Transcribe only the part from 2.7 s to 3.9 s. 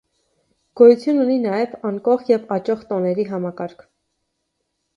տոների համակարգ։